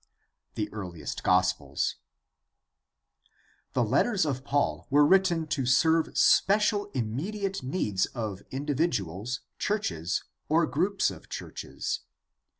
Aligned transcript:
The 0.55 0.67
earliest 0.73 1.21
gospels.— 1.21 1.97
^The 3.75 3.87
letters 3.87 4.25
of 4.25 4.43
Paul 4.43 4.87
were 4.89 5.05
written 5.05 5.45
to 5.49 5.67
serve 5.67 6.17
special 6.17 6.89
immediate 6.95 7.61
needs 7.61 8.07
of 8.07 8.41
individuals, 8.49 9.41
churches, 9.59 10.23
or 10.49 10.65
groups 10.65 11.11
of 11.11 11.29
churches. 11.29 11.99